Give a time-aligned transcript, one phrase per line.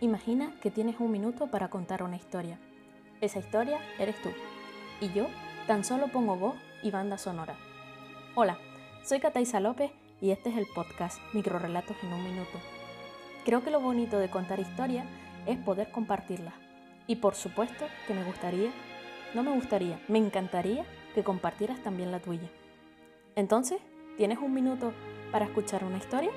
[0.00, 2.58] Imagina que tienes un minuto para contar una historia.
[3.22, 4.28] Esa historia eres tú.
[5.00, 5.26] Y yo
[5.66, 7.56] tan solo pongo voz y banda sonora.
[8.34, 8.58] Hola,
[9.04, 9.90] soy Cataisa López
[10.20, 12.58] y este es el podcast Microrelatos en un minuto.
[13.46, 15.06] Creo que lo bonito de contar historias
[15.46, 16.54] es poder compartirlas.
[17.06, 18.70] Y por supuesto que me gustaría,
[19.34, 22.50] no me gustaría, me encantaría que compartieras también la tuya.
[23.34, 23.80] Entonces,
[24.18, 24.92] ¿tienes un minuto
[25.32, 26.32] para escuchar una historia?